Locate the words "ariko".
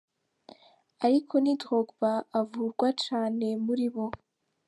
1.05-1.33